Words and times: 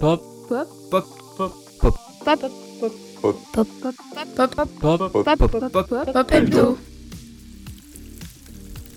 Pop. 0.00 0.22
Pop. 0.48 0.66
Pop. 0.90 1.04
Pop. 1.36 1.52
Pop. 1.78 1.94
Pop. 2.24 2.40
Pop. 2.72 2.88
Pop. 3.20 3.36
Pop. 3.52 3.68
Pop. 4.32 5.36
Pop. 5.36 5.60
Pop. 5.60 5.88
Pop. 5.88 6.12
Pop 6.14 6.32
hebdo. 6.32 6.78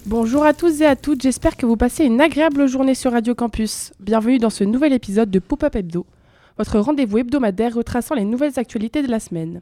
Bonjour 0.06 0.46
à 0.46 0.54
tous 0.54 0.80
et 0.80 0.86
à 0.86 0.96
toutes, 0.96 1.22
j'espère 1.22 1.58
que 1.58 1.66
vous 1.66 1.76
passez 1.76 2.06
une 2.06 2.22
agréable 2.22 2.68
journée 2.68 2.96
sur 2.96 3.12
Radio 3.12 3.36
Campus. 3.36 3.92
Bienvenue 4.00 4.38
dans 4.38 4.50
ce 4.50 4.64
nouvel 4.64 4.94
épisode 4.94 5.30
de 5.30 5.40
Pop-up 5.40 5.76
Hebdo, 5.76 6.06
votre 6.58 6.80
rendez-vous 6.80 7.18
hebdomadaire 7.18 7.76
retraçant 7.76 8.16
les 8.16 8.24
nouvelles 8.24 8.58
actualités 8.58 9.02
de 9.04 9.12
la 9.12 9.20
semaine. 9.20 9.60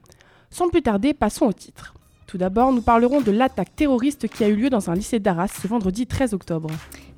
Sans 0.52 0.70
plus 0.70 0.84
tarder, 0.84 1.16
passons 1.16 1.48
au 1.48 1.54
titre. 1.54 1.96
Tout 2.28 2.38
d'abord, 2.38 2.72
nous 2.72 2.84
parlerons 2.84 3.20
de 3.20 3.32
l'attaque 3.32 3.76
terroriste 3.76 4.28
qui 4.28 4.44
a 4.44 4.48
eu 4.48 4.56
lieu 4.56 4.70
dans 4.70 4.92
un 4.92 4.94
lycée 4.94 5.20
d'Arras 5.20 5.48
ce 5.48 5.68
vendredi 5.68 6.06
13 6.06 6.36
octobre. 6.36 6.70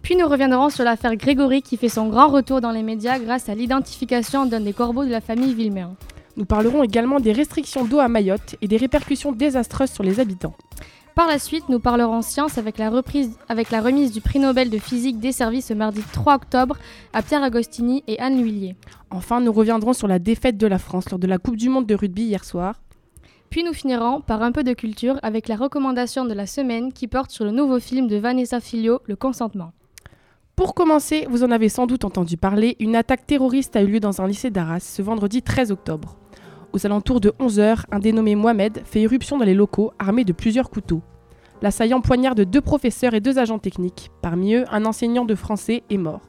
Puis 0.04 0.18
nous 0.18 0.28
reviendrons 0.28 0.70
sur 0.70 0.84
l'affaire 0.84 1.16
Grégory 1.16 1.62
qui 1.62 1.78
fait 1.78 1.88
son 1.88 2.10
grand 2.10 2.28
retour 2.28 2.60
dans 2.60 2.72
les 2.72 2.84
médias 2.84 3.20
grâce 3.20 3.48
à 3.48 3.56
l'identification 3.56 4.46
d'un 4.46 4.60
des 4.60 4.74
corbeaux 4.74 5.06
de 5.06 5.10
la 5.10 5.22
famille 5.22 5.54
Villemin. 5.56 5.96
Nous 6.36 6.44
parlerons 6.44 6.84
également 6.84 7.22
des 7.22 7.32
restrictions 7.32 7.86
d'eau 7.86 8.00
à 8.00 8.10
Mayotte 8.10 8.58
et 8.62 8.68
des 8.68 8.76
répercussions 8.76 9.32
désastreuses 9.32 9.92
sur 9.92 10.04
les 10.04 10.20
habitants. 10.20 10.56
Par 11.16 11.28
la 11.28 11.40
suite, 11.40 11.70
nous 11.70 11.80
parlerons 11.80 12.22
science 12.22 12.58
avec 12.58 12.80
la, 12.80 12.90
reprise, 12.90 13.38
avec 13.48 13.72
la 13.72 13.80
remise 13.80 14.12
du 14.12 14.20
prix 14.20 14.40
Nobel 14.40 14.70
de 14.70 14.78
physique 14.78 15.20
desservi 15.20 15.62
ce 15.62 15.74
mardi 15.74 16.02
3 16.12 16.36
octobre 16.36 16.76
à 17.14 17.22
Pierre 17.22 17.44
Agostini 17.44 18.04
et 18.08 18.20
Anne 18.20 18.42
Lhuillier. 18.42 18.76
Enfin, 19.10 19.40
nous 19.40 19.54
reviendrons 19.54 19.94
sur 19.94 20.10
la 20.10 20.20
défaite 20.20 20.58
de 20.58 20.68
la 20.68 20.80
France 20.80 21.10
lors 21.12 21.20
de 21.20 21.28
la 21.28 21.38
Coupe 21.38 21.56
du 21.56 21.70
Monde 21.70 21.86
de 21.86 21.96
rugby 21.96 22.24
hier 22.24 22.44
soir. 22.44 22.82
Puis 23.50 23.64
nous 23.64 23.74
finirons 23.74 24.20
par 24.20 24.42
un 24.42 24.52
peu 24.52 24.64
de 24.64 24.74
culture 24.74 25.18
avec 25.24 25.48
la 25.48 25.56
recommandation 25.56 26.26
de 26.26 26.34
la 26.34 26.48
semaine 26.48 26.92
qui 26.92 27.08
porte 27.08 27.32
sur 27.32 27.46
le 27.46 27.52
nouveau 27.52 27.80
film 27.80 28.08
de 28.08 28.18
Vanessa 28.18 28.60
Filio, 28.60 29.00
Le 29.06 29.16
consentement. 29.16 29.72
Pour 30.64 30.76
commencer, 30.76 31.28
vous 31.30 31.44
en 31.44 31.52
avez 31.52 31.68
sans 31.68 31.88
doute 31.88 32.06
entendu 32.06 32.38
parler, 32.38 32.78
une 32.80 32.96
attaque 32.96 33.28
terroriste 33.28 33.76
a 33.76 33.82
eu 33.82 33.88
lieu 33.88 34.00
dans 34.00 34.22
un 34.22 34.28
lycée 34.28 34.50
d'Arras 34.50 34.80
ce 34.80 35.02
vendredi 35.02 35.42
13 35.42 35.72
octobre. 35.72 36.16
Aux 36.72 36.86
alentours 36.86 37.20
de 37.20 37.32
11h, 37.32 37.84
un 37.92 38.00
dénommé 38.00 38.34
Mohamed 38.36 38.82
fait 38.86 39.02
irruption 39.02 39.38
dans 39.38 39.44
les 39.44 39.56
locaux 39.56 39.92
armé 40.00 40.24
de 40.24 40.32
plusieurs 40.32 40.70
couteaux. 40.70 41.02
L'assaillant 41.62 42.00
poignarde 42.00 42.46
deux 42.46 42.62
professeurs 42.62 43.14
et 43.14 43.20
deux 43.20 43.40
agents 43.40 43.60
techniques. 43.60 44.10
Parmi 44.22 44.54
eux, 44.54 44.64
un 44.72 44.86
enseignant 44.86 45.26
de 45.26 45.36
français 45.36 45.84
est 45.90 45.98
mort. 45.98 46.22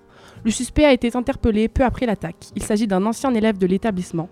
Le 0.45 0.51
suspect 0.51 0.85
a 0.85 0.93
été 0.93 1.17
interpellé 1.17 1.69
peu 1.69 1.85
après 1.85 2.05
l'attaque. 2.05 2.49
Il 2.57 2.65
s'agit 2.65 2.89
d'un 2.89 3.07
ancien 3.07 3.33
élève 3.35 3.57
de 3.59 3.69
l'établissement. 3.69 4.29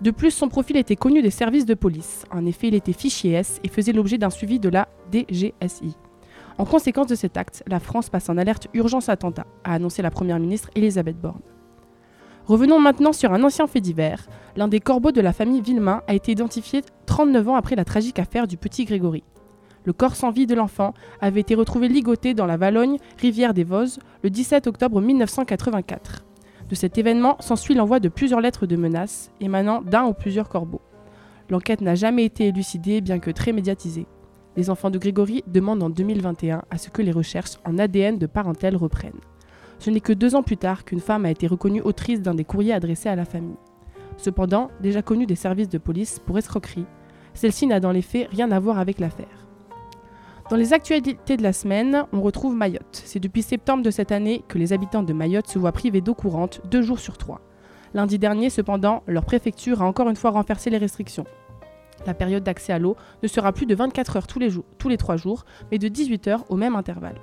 De 0.00 0.10
plus, 0.10 0.32
son 0.32 0.48
profil 0.48 0.76
était 0.78 0.96
connu 0.96 1.22
des 1.22 1.30
services 1.30 1.64
de 1.64 1.74
police. 1.74 2.24
En 2.32 2.44
effet, 2.44 2.66
il 2.66 2.74
était 2.74 2.92
fichier 2.92 3.34
S 3.34 3.60
et 3.62 3.68
faisait 3.68 3.92
l'objet 3.92 4.18
d'un 4.18 4.30
suivi 4.30 4.58
de 4.58 4.68
la 4.68 4.88
DGSI. 5.12 5.94
En 6.56 6.64
conséquence 6.64 7.08
de 7.08 7.16
cet 7.16 7.36
acte, 7.36 7.64
la 7.66 7.80
France 7.80 8.10
passe 8.10 8.28
en 8.28 8.38
alerte 8.38 8.68
urgence 8.74 9.08
attentat, 9.08 9.46
a 9.64 9.74
annoncé 9.74 10.02
la 10.02 10.12
Première 10.12 10.38
ministre 10.38 10.70
Elisabeth 10.76 11.20
Borne. 11.20 11.40
Revenons 12.46 12.78
maintenant 12.78 13.12
sur 13.12 13.32
un 13.32 13.42
ancien 13.42 13.66
fait 13.66 13.80
divers. 13.80 14.26
L'un 14.54 14.68
des 14.68 14.78
corbeaux 14.78 15.10
de 15.10 15.20
la 15.20 15.32
famille 15.32 15.62
Villemain 15.62 16.02
a 16.06 16.14
été 16.14 16.30
identifié 16.30 16.82
39 17.06 17.48
ans 17.48 17.56
après 17.56 17.74
la 17.74 17.84
tragique 17.84 18.18
affaire 18.18 18.46
du 18.46 18.56
petit 18.56 18.84
Grégory. 18.84 19.24
Le 19.84 19.92
corps 19.92 20.14
sans 20.14 20.30
vie 20.30 20.46
de 20.46 20.54
l'enfant 20.54 20.94
avait 21.20 21.40
été 21.40 21.54
retrouvé 21.54 21.88
ligoté 21.88 22.34
dans 22.34 22.46
la 22.46 22.56
Valogne, 22.56 22.98
rivière 23.18 23.52
des 23.52 23.64
Vosges, 23.64 23.98
le 24.22 24.30
17 24.30 24.66
octobre 24.66 25.00
1984. 25.00 26.24
De 26.68 26.74
cet 26.74 26.98
événement 26.98 27.36
s'ensuit 27.40 27.74
l'envoi 27.74 27.98
de 27.98 28.08
plusieurs 28.08 28.40
lettres 28.40 28.66
de 28.66 28.76
menaces 28.76 29.30
émanant 29.40 29.82
d'un 29.82 30.04
ou 30.04 30.14
plusieurs 30.14 30.48
corbeaux. 30.48 30.80
L'enquête 31.50 31.80
n'a 31.80 31.94
jamais 31.94 32.24
été 32.24 32.46
élucidée, 32.46 33.00
bien 33.00 33.18
que 33.18 33.30
très 33.30 33.52
médiatisée. 33.52 34.06
Les 34.56 34.70
enfants 34.70 34.90
de 34.90 34.98
Grégory 34.98 35.42
demandent 35.46 35.82
en 35.82 35.90
2021 35.90 36.62
à 36.70 36.78
ce 36.78 36.88
que 36.88 37.02
les 37.02 37.10
recherches 37.10 37.58
en 37.64 37.78
ADN 37.78 38.18
de 38.18 38.26
parentèle 38.26 38.76
reprennent. 38.76 39.20
Ce 39.80 39.90
n'est 39.90 40.00
que 40.00 40.12
deux 40.12 40.34
ans 40.34 40.44
plus 40.44 40.56
tard 40.56 40.84
qu'une 40.84 41.00
femme 41.00 41.24
a 41.24 41.30
été 41.30 41.46
reconnue 41.46 41.82
autrice 41.82 42.22
d'un 42.22 42.34
des 42.34 42.44
courriers 42.44 42.72
adressés 42.72 43.08
à 43.08 43.16
la 43.16 43.24
famille. 43.24 43.56
Cependant, 44.16 44.70
déjà 44.80 45.02
connue 45.02 45.26
des 45.26 45.34
services 45.34 45.68
de 45.68 45.78
police 45.78 46.20
pour 46.20 46.38
escroquerie, 46.38 46.86
celle-ci 47.34 47.66
n'a 47.66 47.80
dans 47.80 47.90
les 47.90 48.02
faits 48.02 48.28
rien 48.30 48.50
à 48.52 48.60
voir 48.60 48.78
avec 48.78 49.00
l'affaire. 49.00 49.46
Dans 50.50 50.56
les 50.56 50.72
actualités 50.72 51.36
de 51.36 51.42
la 51.42 51.52
semaine, 51.52 52.04
on 52.12 52.20
retrouve 52.20 52.54
Mayotte. 52.54 53.02
C'est 53.04 53.18
depuis 53.18 53.42
septembre 53.42 53.82
de 53.82 53.90
cette 53.90 54.12
année 54.12 54.44
que 54.46 54.58
les 54.58 54.72
habitants 54.72 55.02
de 55.02 55.12
Mayotte 55.12 55.48
se 55.48 55.58
voient 55.58 55.72
privés 55.72 56.00
d'eau 56.00 56.14
courante 56.14 56.60
deux 56.70 56.82
jours 56.82 57.00
sur 57.00 57.18
trois. 57.18 57.40
Lundi 57.94 58.18
dernier, 58.18 58.50
cependant, 58.50 59.02
leur 59.06 59.24
préfecture 59.24 59.82
a 59.82 59.86
encore 59.86 60.08
une 60.08 60.16
fois 60.16 60.30
renversé 60.30 60.68
les 60.70 60.78
restrictions. 60.78 61.24
La 62.06 62.14
période 62.14 62.44
d'accès 62.44 62.72
à 62.72 62.78
l'eau 62.78 62.96
ne 63.22 63.28
sera 63.28 63.52
plus 63.52 63.66
de 63.66 63.74
24 63.74 64.16
heures 64.16 64.26
tous 64.26 64.38
les, 64.38 64.50
jours, 64.50 64.64
tous 64.78 64.88
les 64.88 64.96
3 64.96 65.16
jours, 65.16 65.44
mais 65.70 65.78
de 65.78 65.88
18 65.88 66.28
heures 66.28 66.44
au 66.50 66.56
même 66.56 66.76
intervalle. 66.76 67.20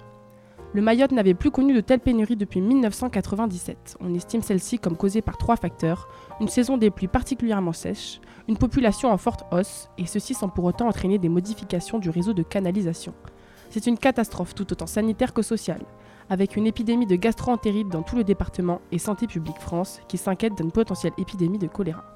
Le 0.73 0.81
Mayotte 0.81 1.11
n'avait 1.11 1.33
plus 1.33 1.51
connu 1.51 1.73
de 1.73 1.81
telles 1.81 1.99
pénuries 1.99 2.37
depuis 2.37 2.61
1997. 2.61 3.97
On 3.99 4.13
estime 4.13 4.41
celle-ci 4.41 4.79
comme 4.79 4.95
causée 4.95 5.21
par 5.21 5.37
trois 5.37 5.57
facteurs 5.57 6.07
une 6.39 6.47
saison 6.47 6.77
des 6.77 6.89
pluies 6.89 7.09
particulièrement 7.09 7.73
sèche, 7.73 8.21
une 8.47 8.57
population 8.57 9.11
en 9.11 9.17
forte 9.17 9.43
hausse, 9.51 9.89
et 9.97 10.05
ceci 10.05 10.33
sans 10.33 10.47
pour 10.47 10.63
autant 10.63 10.87
entraîner 10.87 11.17
des 11.17 11.27
modifications 11.27 11.99
du 11.99 12.09
réseau 12.09 12.31
de 12.31 12.41
canalisation. 12.41 13.13
C'est 13.69 13.85
une 13.85 13.97
catastrophe 13.97 14.55
tout 14.55 14.71
autant 14.71 14.87
sanitaire 14.87 15.33
que 15.33 15.41
sociale, 15.41 15.83
avec 16.29 16.55
une 16.55 16.67
épidémie 16.67 17.05
de 17.05 17.17
gastro-entérite 17.17 17.89
dans 17.89 18.01
tout 18.01 18.15
le 18.15 18.23
département 18.23 18.79
et 18.93 18.97
Santé 18.97 19.27
publique 19.27 19.59
France 19.59 19.99
qui 20.07 20.17
s'inquiète 20.17 20.55
d'une 20.55 20.71
potentielle 20.71 21.13
épidémie 21.17 21.59
de 21.59 21.67
choléra. 21.67 22.10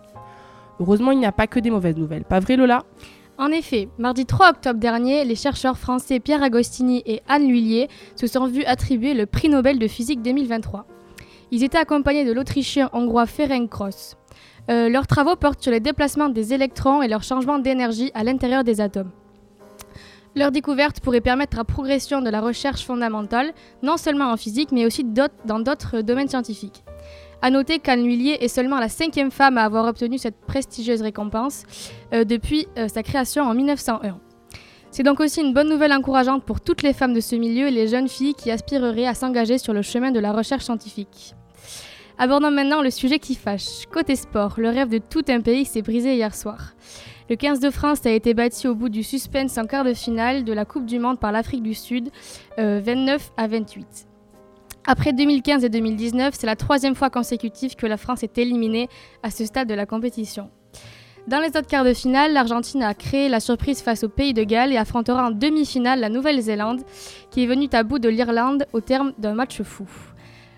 Heureusement, 0.80 1.12
il 1.12 1.19
n'y 1.19 1.25
a 1.25 1.31
pas 1.31 1.47
que 1.47 1.59
des 1.59 1.69
mauvaises 1.69 1.97
nouvelles, 1.97 2.25
pas 2.25 2.40
vrai 2.40 2.56
Lola? 2.56 2.84
En 3.38 3.52
effet, 3.52 3.90
mardi 3.97 4.25
3 4.25 4.52
octobre 4.52 4.80
dernier, 4.80 5.25
les 5.25 5.36
chercheurs 5.36 5.78
français 5.78 6.22
Pierre 6.22 6.41
Agostini 6.41 7.03
et 7.06 7.22
Anne 7.28 7.47
Lhuillier 7.47 7.90
se 8.16 8.28
sont 8.28 8.47
vus 8.47 8.63
attribuer 8.63 9.13
le 9.13 9.25
prix 9.25 9.50
Nobel 9.50 9.78
de 9.78 9.88
physique 9.88 10.22
2023. 10.22 10.86
Ils 11.52 11.63
étaient 11.63 11.78
accompagnés 11.78 12.24
de 12.24 12.31
l'Autrichien 12.31 12.90
hongrois 12.94 13.25
Ferenc 13.25 13.68
Krauss. 13.68 14.16
Euh, 14.69 14.88
leurs 14.88 15.06
travaux 15.06 15.36
portent 15.36 15.62
sur 15.62 15.72
les 15.74 15.81
déplacements 15.81 16.30
des 16.30 16.53
électrons 16.53 17.02
et 17.02 17.09
leur 17.09 17.24
changement 17.24 17.59
d'énergie 17.59 18.09
à 18.13 18.24
l'intérieur 18.24 18.63
des 18.63 18.80
atomes. 18.80 19.12
Leur 20.34 20.52
découverte 20.52 21.02
pourrait 21.02 21.19
permettre 21.19 21.57
la 21.57 21.66
progression 21.66 22.22
de 22.22 22.30
la 22.30 22.40
recherche 22.40 22.86
fondamentale, 22.86 23.53
non 23.84 23.97
seulement 23.97 24.31
en 24.31 24.38
physique, 24.38 24.72
mais 24.72 24.86
aussi 24.86 25.03
dans 25.03 25.59
d'autres 25.59 26.02
domaines 26.02 26.30
scientifiques. 26.30 26.84
A 27.45 27.51
noter 27.51 27.78
qu'Anne 27.78 28.03
Lhuillier 28.03 28.38
est 28.41 28.47
seulement 28.47 28.79
la 28.79 28.89
cinquième 28.89 29.29
femme 29.29 29.59
à 29.59 29.66
avoir 29.66 29.85
obtenu 29.85 30.17
cette 30.17 30.41
prestigieuse 30.47 31.03
récompense 31.03 31.61
euh, 32.11 32.23
depuis 32.23 32.66
euh, 32.75 32.88
sa 32.88 33.03
création 33.03 33.44
en 33.44 33.53
1901. 33.53 34.19
C'est 34.89 35.03
donc 35.03 35.19
aussi 35.19 35.41
une 35.41 35.53
bonne 35.53 35.69
nouvelle 35.69 35.94
encourageante 35.94 36.44
pour 36.44 36.59
toutes 36.59 36.81
les 36.81 36.91
femmes 36.91 37.13
de 37.13 37.19
ce 37.19 37.35
milieu 37.35 37.67
et 37.67 37.72
les 37.72 37.88
jeunes 37.88 38.07
filles 38.07 38.33
qui 38.33 38.50
aspireraient 38.50 39.06
à 39.06 39.13
s'engager 39.13 39.59
sur 39.59 39.73
le 39.73 39.83
chemin 39.83 40.09
de 40.09 40.19
la 40.19 40.33
recherche 40.33 40.63
scientifique. 40.63 41.35
Abordons 42.17 42.50
maintenant 42.50 42.81
le 42.81 42.89
sujet 42.89 43.19
qui 43.19 43.35
fâche. 43.35 43.85
Côté 43.94 44.16
sport, 44.16 44.56
le 44.57 44.69
rêve 44.69 44.89
de 44.89 44.97
tout 44.97 45.25
un 45.27 45.41
pays 45.41 45.66
s'est 45.66 45.83
brisé 45.83 46.16
hier 46.16 46.33
soir. 46.33 46.73
Le 47.29 47.35
15 47.35 47.59
de 47.59 47.69
France 47.69 48.07
a 48.07 48.09
été 48.09 48.33
bâti 48.33 48.67
au 48.67 48.73
bout 48.73 48.89
du 48.89 49.03
suspense 49.03 49.56
en 49.59 49.66
quart 49.66 49.83
de 49.83 49.94
finale 49.94 50.45
de 50.45 50.53
la 50.53 50.66
Coupe 50.66 50.88
du 50.88 50.97
Monde 50.97 51.19
par 51.19 51.31
l'Afrique 51.31 51.62
du 51.62 51.75
Sud, 51.75 52.09
euh, 52.57 52.81
29 52.83 53.33
à 53.38 53.45
28. 53.45 54.07
Après 54.88 55.13
2015 55.13 55.63
et 55.63 55.69
2019, 55.69 56.35
c'est 56.38 56.46
la 56.46 56.56
troisième 56.56 56.94
fois 56.94 57.09
consécutive 57.09 57.75
que 57.75 57.88
la 57.88 57.97
France 57.97 58.22
est 58.22 58.38
éliminée 58.38 58.88
à 59.23 59.31
ce 59.31 59.46
stade 59.46 59.68
de 59.68 59.73
la 59.73 59.88
compétition. 59.88 60.51
Dans 61.28 61.40
les 61.40 61.47
autres 61.47 61.68
quarts 61.68 61.85
de 61.85 61.94
finale, 61.94 62.34
l'Argentine 62.34 62.84
a 62.84 62.94
créé 62.94 63.28
la 63.28 63.40
surprise 63.40 63.81
face 63.81 64.03
au 64.03 64.09
Pays 64.09 64.35
de 64.35 64.44
Galles 64.44 64.72
et 64.72 64.78
affrontera 64.78 65.25
en 65.25 65.31
demi-finale 65.31 66.00
la 66.00 66.09
Nouvelle-Zélande, 66.09 66.84
qui 67.31 67.44
est 67.44 67.47
venue 67.47 67.68
à 67.74 67.81
bout 67.81 67.97
de 67.97 68.09
l'Irlande 68.09 68.68
au 68.74 68.79
terme 68.79 69.13
d'un 69.18 69.34
match 69.34 69.63
fou. 69.63 69.88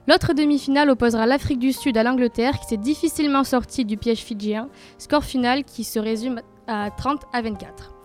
L'autre 0.09 0.33
demi-finale 0.33 0.89
opposera 0.89 1.25
l'Afrique 1.25 1.59
du 1.59 1.71
Sud 1.71 1.97
à 1.97 2.03
l'Angleterre, 2.03 2.59
qui 2.59 2.67
s'est 2.67 2.77
difficilement 2.77 3.45
sortie 3.45 3.85
du 3.85 3.95
piège 3.95 4.19
fidjien, 4.19 4.67
score 4.97 5.23
final 5.23 5.63
qui 5.63 5.85
se 5.85 5.99
résume 5.99 6.41
à 6.67 6.91
30 6.91 7.21
à 7.31 7.41
24. 7.41 7.96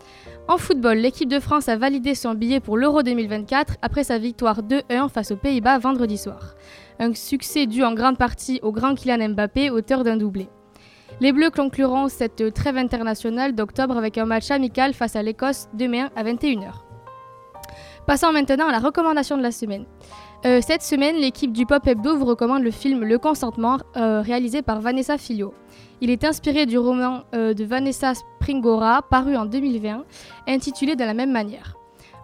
En 0.49 0.59
football, 0.59 0.99
l'équipe 0.99 1.29
de 1.29 1.39
France 1.39 1.69
a 1.69 1.77
validé 1.77 2.15
son 2.15 2.35
billet 2.35 2.59
pour 2.59 2.77
l'Euro 2.77 3.03
2024 3.03 3.77
après 3.81 4.03
sa 4.03 4.19
victoire 4.19 4.63
2-1 4.63 5.09
face 5.09 5.31
aux 5.31 5.37
Pays-Bas 5.37 5.79
vendredi 5.79 6.19
soir. 6.19 6.55
Un 6.99 7.15
succès 7.15 7.67
dû 7.67 7.85
en 7.85 7.95
grande 7.95 8.19
partie 8.19 8.59
au 8.63 8.73
grand 8.73 8.95
Kylian 8.95 9.31
Mbappé, 9.31 9.71
auteur 9.71 10.03
d'un 10.03 10.17
doublé. 10.17 10.49
Les 11.21 11.33
Bleus 11.33 11.51
concluront 11.51 12.09
cette 12.09 12.53
trêve 12.55 12.77
internationale 12.77 13.55
d'octobre 13.55 13.97
avec 13.97 14.19
un 14.19 14.25
match 14.25 14.51
amical 14.51 14.95
face 14.95 15.15
à 15.15 15.23
l'Écosse 15.23 15.69
demain 15.75 16.11
à 16.17 16.25
21h. 16.25 16.73
Passons 18.07 18.33
maintenant 18.33 18.67
à 18.67 18.73
la 18.73 18.81
recommandation 18.81 19.37
de 19.37 19.43
la 19.43 19.53
semaine. 19.53 19.85
Euh, 20.45 20.61
cette 20.61 20.83
semaine, 20.83 21.17
l'équipe 21.17 21.53
du 21.53 21.67
Pop 21.67 21.87
Hebdo 21.87 22.17
vous 22.17 22.25
recommande 22.25 22.65
le 22.65 22.73
film 22.73 23.05
Le 23.05 23.17
Consentement, 23.17 23.79
euh, 23.97 24.23
réalisé 24.23 24.61
par 24.61 24.81
Vanessa 24.81 25.19
Filio. 25.19 25.55
Il 26.01 26.11
est 26.11 26.25
inspiré 26.25 26.67
du 26.67 26.79
roman 26.79 27.23
euh, 27.33 27.55
de 27.55 27.65
Vanessa 27.65 28.13
Springora, 28.43 29.03
paru 29.03 29.37
en 29.37 29.47
2020, 29.47 30.05
intitulé 30.49 30.97
de 30.97 31.05
la 31.05 31.15
même 31.15 31.31
manière. 31.31 31.77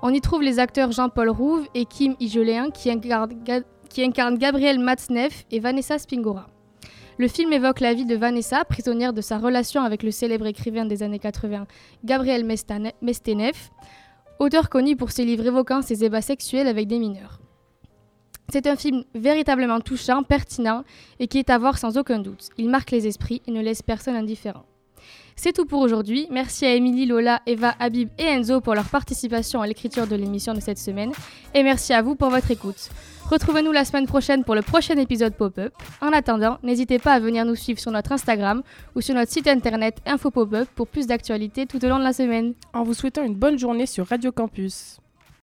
On 0.03 0.13
y 0.13 0.21
trouve 0.21 0.43
les 0.43 0.59
acteurs 0.59 0.91
Jean-Paul 0.91 1.31
Rouve 1.31 1.69
et 1.75 1.85
Kim 1.85 2.17
Ijoléen 2.19 2.71
qui 2.71 2.91
incarnent, 2.91 4.39
Gabriel 4.39 4.81
Matzneff 4.81 5.47
et 5.53 5.61
Vanessa 5.61 5.97
Springora. 5.97 6.49
Le 7.19 7.29
film 7.29 7.53
évoque 7.53 7.79
la 7.79 7.95
vie 7.95 8.05
de 8.05 8.17
Vanessa, 8.17 8.65
prisonnière 8.65 9.13
de 9.13 9.21
sa 9.21 9.39
relation 9.39 9.83
avec 9.83 10.03
le 10.03 10.11
célèbre 10.11 10.47
écrivain 10.47 10.87
des 10.87 11.05
années 11.05 11.21
80, 11.21 11.67
Gabriel 12.05 12.45
Mesteneff, 12.45 13.71
auteur 14.41 14.71
connu 14.71 14.97
pour 14.97 15.13
ses 15.13 15.25
livres 15.25 15.47
évoquant 15.47 15.83
ses 15.83 16.05
ébats 16.05 16.21
sexuels 16.21 16.67
avec 16.67 16.89
des 16.89 16.99
mineurs. 16.99 17.39
C'est 18.51 18.67
un 18.67 18.75
film 18.75 19.05
véritablement 19.15 19.79
touchant, 19.81 20.25
pertinent 20.25 20.83
et 21.21 21.29
qui 21.29 21.39
est 21.39 21.51
à 21.51 21.59
voir 21.59 21.79
sans 21.79 21.97
aucun 21.97 22.19
doute. 22.19 22.49
Il 22.57 22.71
marque 22.71 22.91
les 22.91 23.07
esprits 23.07 23.41
et 23.47 23.53
ne 23.53 23.61
laisse 23.61 23.83
personne 23.83 24.17
indifférent. 24.17 24.65
C'est 25.37 25.53
tout 25.53 25.67
pour 25.67 25.81
aujourd'hui. 25.81 26.27
Merci 26.31 26.67
à 26.67 26.75
Émilie, 26.75 27.07
Lola, 27.07 27.41
Eva, 27.47 27.75
Habib 27.79 28.09
et 28.19 28.25
Enzo 28.25 28.61
pour 28.61 28.75
leur 28.75 28.89
participation 28.89 29.63
à 29.63 29.67
l'écriture 29.69 30.07
de 30.07 30.17
l'émission 30.17 30.53
de 30.53 30.61
cette 30.61 30.79
semaine. 30.79 31.13
Et 31.55 31.63
merci 31.63 31.93
à 31.93 32.03
vous 32.03 32.17
pour 32.17 32.31
votre 32.31 32.51
écoute. 32.51 32.91
Retrouvez-nous 33.31 33.73
la 33.73 33.85
semaine 33.85 34.07
prochaine 34.07 34.43
pour 34.43 34.55
le 34.55 34.63
prochain 34.63 34.97
épisode 34.97 35.35
Pop-Up. 35.35 35.73
En 36.01 36.09
attendant, 36.09 36.59
n'hésitez 36.63 36.99
pas 36.99 37.13
à 37.13 37.21
venir 37.21 37.45
nous 37.45 37.55
suivre 37.55 37.79
sur 37.79 37.93
notre 37.93 38.13
Instagram 38.13 38.63
ou 38.97 39.01
sur 39.01 39.15
notre 39.15 39.31
site 39.31 39.47
internet 39.47 39.99
Info 40.07 40.31
Pop-Up 40.31 40.69
pour 40.75 40.89
plus 40.89 41.07
d'actualités 41.07 41.67
tout 41.67 41.85
au 41.85 41.89
long 41.89 41.99
de 41.99 42.05
la 42.05 42.13
semaine. 42.13 42.55
En 42.73 42.83
vous 42.83 42.95
souhaitant 42.95 43.23
une 43.23 43.35
bonne 43.35 43.59
journée 43.59 43.87
sur 43.87 44.07
Radio 44.07 44.33
Campus. 44.33 44.99